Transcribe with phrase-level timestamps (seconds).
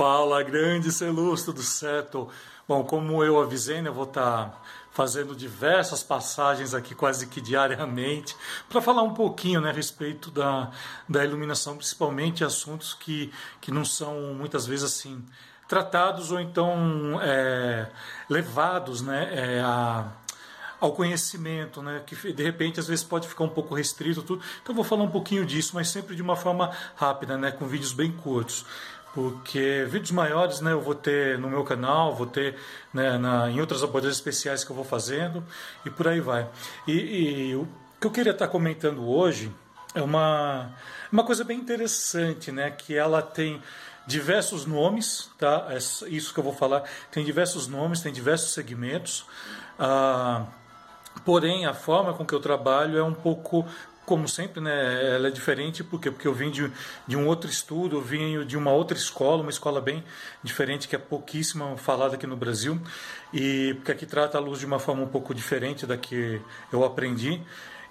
[0.00, 2.26] Fala, grande Celus, tudo certo?
[2.66, 7.38] Bom, como eu avisei, né, eu vou estar tá fazendo diversas passagens aqui quase que
[7.38, 8.34] diariamente
[8.66, 10.70] para falar um pouquinho né, a respeito da,
[11.06, 15.22] da iluminação, principalmente assuntos que, que não são muitas vezes assim
[15.68, 17.90] tratados ou então é,
[18.26, 20.06] levados né, é, a,
[20.80, 24.42] ao conhecimento, né, que de repente às vezes pode ficar um pouco restrito tudo.
[24.62, 27.92] Então vou falar um pouquinho disso, mas sempre de uma forma rápida, né, com vídeos
[27.92, 28.64] bem curtos
[29.14, 32.56] porque vídeos maiores né, eu vou ter no meu canal, vou ter
[32.92, 35.44] né, na, em outras abordagens especiais que eu vou fazendo
[35.84, 36.48] e por aí vai.
[36.86, 36.92] E,
[37.50, 37.66] e o
[38.00, 39.52] que eu queria estar comentando hoje
[39.94, 40.70] é uma,
[41.10, 43.60] uma coisa bem interessante, né, que ela tem
[44.06, 45.68] diversos nomes, tá?
[45.70, 45.76] É
[46.08, 49.24] isso que eu vou falar tem diversos nomes, tem diversos segmentos.
[49.78, 50.46] Ah,
[51.24, 53.64] porém, a forma com que eu trabalho é um pouco
[54.10, 56.68] como sempre, né, ela é diferente porque porque eu vim de,
[57.06, 60.02] de um outro estudo, eu vim de uma outra escola, uma escola bem
[60.42, 62.76] diferente que é pouquíssima falada aqui no Brasil
[63.32, 66.84] e porque aqui trata a luz de uma forma um pouco diferente da que eu
[66.84, 67.40] aprendi.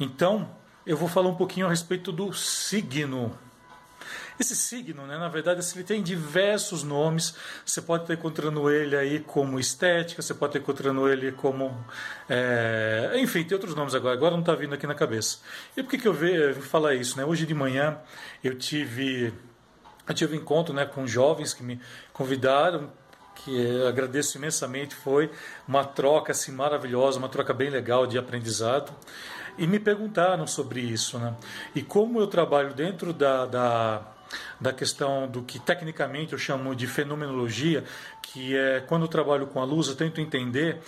[0.00, 0.48] Então,
[0.86, 3.36] eu vou falar um pouquinho a respeito do signo.
[4.38, 7.34] Esse signo, né, na verdade, ele tem diversos nomes.
[7.64, 11.84] Você pode estar encontrando ele aí como estética, você pode estar encontrando ele como.
[12.28, 13.12] É...
[13.16, 15.38] enfim, tem outros nomes agora, agora não está vindo aqui na cabeça.
[15.76, 17.16] E por que, que eu vim falar isso?
[17.16, 17.24] Né?
[17.24, 17.98] Hoje de manhã
[18.42, 19.32] eu tive,
[20.08, 21.80] eu tive um encontro né, com jovens que me
[22.12, 22.90] convidaram
[23.36, 25.30] que agradeço imensamente, foi
[25.68, 28.92] uma troca assim maravilhosa, uma troca bem legal de aprendizado.
[29.58, 31.34] E me perguntaram sobre isso, né?
[31.74, 34.02] E como eu trabalho dentro da, da
[34.60, 37.84] da questão do que tecnicamente eu chamo de fenomenologia,
[38.20, 40.80] que é quando eu trabalho com a luz, eu tento entender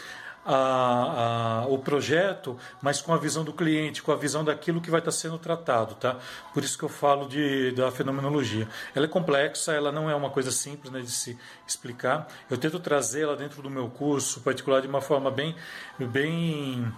[0.49, 4.91] a, a, o projeto, mas com a visão do cliente, com a visão daquilo que
[4.91, 6.17] vai estar sendo tratado, tá?
[6.55, 8.67] Por isso que eu falo de, da fenomenologia.
[8.95, 12.27] Ela é complexa, ela não é uma coisa simples né, de se explicar.
[12.51, 15.55] Eu tento trazê-la dentro do meu curso particular de uma forma bem,
[15.99, 16.91] bem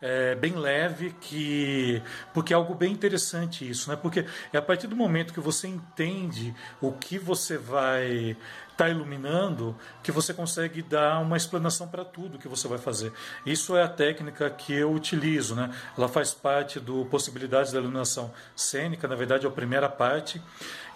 [0.00, 2.02] é, bem leve, que
[2.32, 3.96] porque é algo bem interessante isso, né?
[3.96, 8.36] Porque é a partir do momento que você entende o que você vai
[8.74, 13.12] está iluminando, que você consegue dar uma explanação para tudo que você vai fazer.
[13.46, 15.72] Isso é a técnica que eu utilizo, né?
[15.96, 20.42] Ela faz parte do possibilidades da iluminação cênica, na verdade é a primeira parte.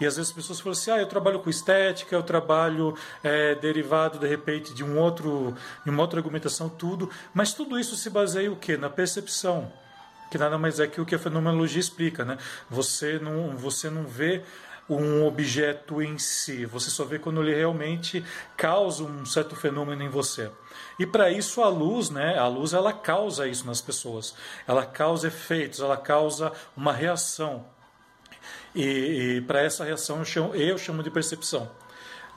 [0.01, 3.55] E às vezes as pessoas falam assim: "Ah, eu trabalho com estética, eu trabalho é,
[3.55, 7.09] derivado de repente de um outro, de uma outra argumentação, tudo".
[7.33, 8.77] Mas tudo isso se baseia o quê?
[8.77, 9.73] Na percepção
[10.31, 12.37] que nada mais é que o que a fenomenologia explica, né?
[12.69, 14.43] Você não, você não vê
[14.89, 18.25] um objeto em si, você só vê quando ele realmente
[18.57, 20.51] causa um certo fenômeno em você.
[20.99, 22.39] E para isso a luz, né?
[22.39, 24.35] A luz ela causa isso nas pessoas.
[24.67, 27.67] Ela causa efeitos, ela causa uma reação.
[28.75, 31.71] E, e para essa reação eu chamo, eu chamo de percepção.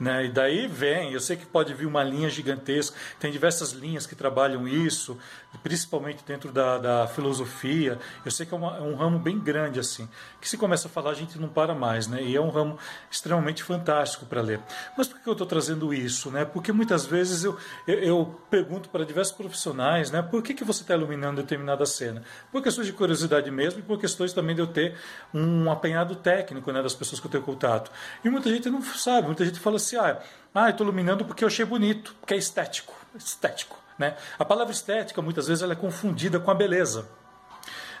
[0.02, 0.24] Né?
[0.24, 4.16] E daí vem, eu sei que pode vir uma linha gigantesca, tem diversas linhas que
[4.16, 5.16] trabalham isso,
[5.62, 8.00] principalmente dentro da, da filosofia.
[8.24, 10.08] Eu sei que é, uma, é, um ramo bem grande assim,
[10.40, 12.20] que se começa a falar a gente não para mais, né?
[12.20, 12.76] E é um ramo
[13.08, 14.60] extremamente fantástico para ler.
[14.98, 16.44] Mas por que eu estou trazendo isso, né?
[16.44, 20.20] Porque muitas vezes eu, eu, eu pergunto para diversos profissionais, né?
[20.20, 22.24] Por que, que você está iluminando determinada cena?
[22.50, 24.96] Por questões de curiosidade mesmo e por questões também de eu ter
[25.32, 26.82] um apanhado técnico, né?
[26.82, 27.88] Das pessoas que eu tenho contato.
[28.24, 30.20] E muita gente não sabe, muita gente fala assim, ah,
[30.54, 33.78] ah estou iluminando porque eu achei bonito, porque é estético, estético.
[33.98, 34.16] Né?
[34.38, 37.08] A palavra estética, muitas vezes, ela é confundida com a beleza.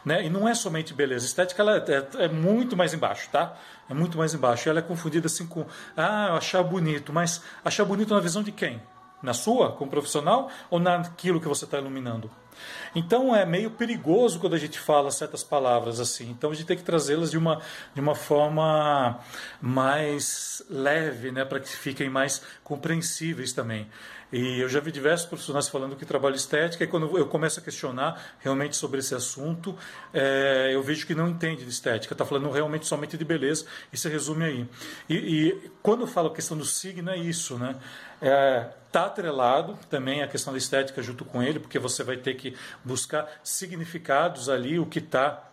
[0.04, 0.26] Né?
[0.26, 1.24] E não é somente beleza.
[1.24, 3.56] Estética ela é, é, muito mais embaixo, tá?
[3.88, 4.68] É muito mais embaixo.
[4.68, 5.64] Ela é confundida assim com,
[5.96, 7.12] ah, achar bonito.
[7.12, 8.82] Mas achar bonito na visão de quem?
[9.22, 12.28] Na sua, como profissional, ou naquilo que você está iluminando?
[12.94, 16.30] Então é meio perigoso quando a gente fala certas palavras assim.
[16.30, 17.60] Então a gente tem que trazê-las de uma,
[17.94, 19.20] de uma forma
[19.60, 23.88] mais leve, né, para que fiquem mais compreensíveis também.
[24.32, 27.62] E eu já vi diversos profissionais falando que trabalho estética, e quando eu começo a
[27.62, 29.76] questionar realmente sobre esse assunto,
[30.12, 33.96] é, eu vejo que não entende de estética, está falando realmente somente de beleza, e
[33.98, 34.68] se resume aí.
[35.06, 37.76] E, e quando eu falo a questão do signo, é isso, né?
[38.22, 42.34] É, tá atrelado também a questão da estética junto com ele, porque você vai ter
[42.34, 42.54] que
[42.84, 45.48] buscar significados ali, o que está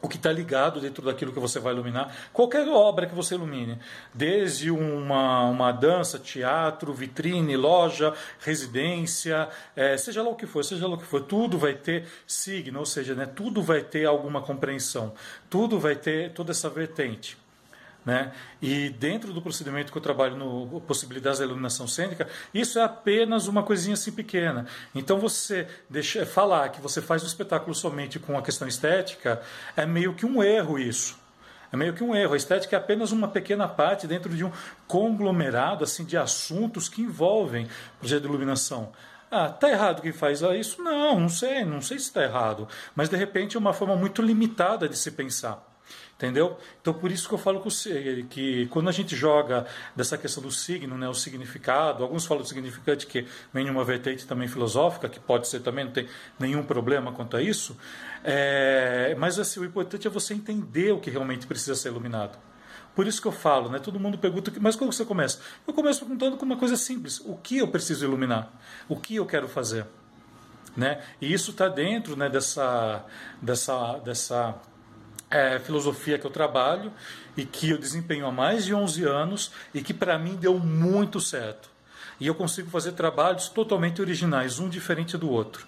[0.00, 2.14] o que está ligado dentro daquilo que você vai iluminar.
[2.32, 3.80] Qualquer obra que você ilumine,
[4.14, 10.86] desde uma, uma dança, teatro, vitrine, loja, residência, é, seja lá o que for, seja
[10.86, 14.40] lá o que for, tudo vai ter signo, ou seja, né, tudo vai ter alguma
[14.40, 15.14] compreensão,
[15.50, 17.36] tudo vai ter toda essa vertente.
[18.04, 18.32] Né?
[18.62, 23.48] E dentro do procedimento que eu trabalho no possibilidades da iluminação cênica, isso é apenas
[23.48, 24.66] uma coisinha assim pequena.
[24.94, 29.42] Então você deixa, falar que você faz um espetáculo somente com a questão estética
[29.76, 31.18] é meio que um erro isso.
[31.70, 32.32] É meio que um erro.
[32.32, 34.50] A estética é apenas uma pequena parte dentro de um
[34.86, 37.68] conglomerado assim de assuntos que envolvem
[37.98, 38.90] projeto de iluminação.
[39.30, 40.82] Ah, tá errado quem faz isso?
[40.82, 42.66] Não, não sei, não sei se está errado.
[42.96, 45.67] Mas de repente é uma forma muito limitada de se pensar.
[46.18, 46.58] Entendeu?
[46.80, 49.64] Então por isso que eu falo que, que quando a gente joga
[49.94, 53.24] dessa questão do signo, né, o significado, alguns falam do significante que
[53.54, 57.36] vem de uma vertente também filosófica, que pode ser também, não tem nenhum problema quanto
[57.36, 57.76] a isso,
[58.24, 62.36] é, mas assim, o importante é você entender o que realmente precisa ser iluminado.
[62.96, 63.78] Por isso que eu falo, né?
[63.78, 65.38] Todo mundo pergunta, mas como você começa?
[65.64, 68.50] Eu começo perguntando com uma coisa simples: o que eu preciso iluminar?
[68.88, 69.86] O que eu quero fazer?
[70.76, 71.00] Né?
[71.20, 73.04] E isso está dentro né, dessa,
[73.40, 74.54] dessa, dessa
[75.30, 76.92] é, filosofia que eu trabalho
[77.36, 81.20] e que eu desempenho há mais de 11 anos e que para mim deu muito
[81.20, 81.70] certo.
[82.20, 85.66] E eu consigo fazer trabalhos totalmente originais, um diferente do outro.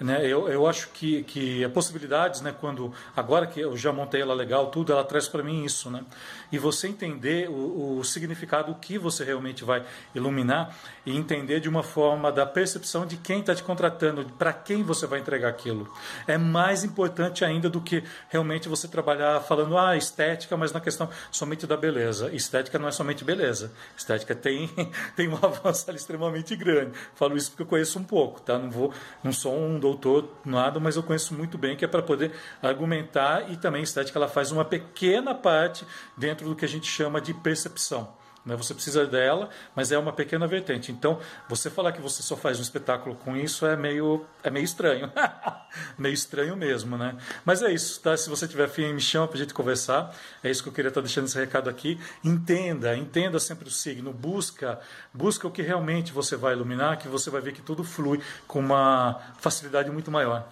[0.00, 0.24] Né?
[0.26, 4.34] Eu, eu acho que, que a possibilidades, né, quando agora que eu já montei ela
[4.34, 5.90] legal, tudo, ela traz para mim isso.
[5.90, 6.04] Né?
[6.52, 9.84] E você entender o, o significado, o que você realmente vai
[10.14, 14.82] iluminar e entender de uma forma da percepção de quem está te contratando, para quem
[14.82, 15.92] você vai entregar aquilo.
[16.26, 21.08] É mais importante ainda do que realmente você trabalhar falando, ah, estética, mas na questão
[21.30, 22.30] somente da beleza.
[22.32, 23.72] Estética não é somente beleza.
[23.96, 24.70] Estética tem,
[25.16, 26.92] tem um avanço ali extremamente grande.
[27.14, 28.58] Falo isso porque eu conheço um pouco, tá?
[28.58, 28.92] Não, vou,
[29.22, 32.32] não sou um doutor, nada, mas eu conheço muito bem que é para poder
[32.62, 35.86] argumentar e também estética ela faz uma pequena parte
[36.16, 38.17] dentro do que a gente chama de percepção.
[38.48, 38.56] Né?
[38.56, 40.90] Você precisa dela, mas é uma pequena vertente.
[40.90, 44.64] Então, você falar que você só faz um espetáculo com isso é meio, é meio
[44.64, 45.12] estranho.
[45.98, 47.14] meio estranho mesmo, né?
[47.44, 48.16] Mas é isso, tá?
[48.16, 50.14] Se você tiver fim, me chama para a gente conversar.
[50.42, 52.00] É isso que eu queria estar deixando esse recado aqui.
[52.24, 54.12] Entenda, entenda sempre o signo.
[54.12, 54.80] Busca,
[55.12, 58.60] busca o que realmente você vai iluminar, que você vai ver que tudo flui com
[58.60, 60.48] uma facilidade muito maior.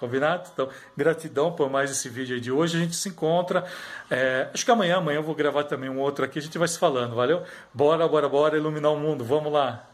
[0.00, 0.48] Combinado?
[0.52, 2.78] Então, gratidão por mais esse vídeo aí de hoje.
[2.78, 3.64] A gente se encontra.
[4.10, 6.38] É, acho que amanhã, amanhã eu vou gravar também um outro aqui.
[6.38, 7.42] A gente vai se falando, valeu?
[7.72, 9.22] Bora, bora, bora iluminar o mundo.
[9.22, 9.89] Vamos lá.